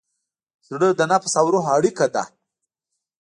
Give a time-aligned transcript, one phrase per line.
[0.67, 2.23] زړه د نفس او روح اړیکه ده.